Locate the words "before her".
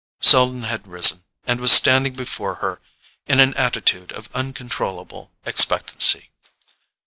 2.15-2.81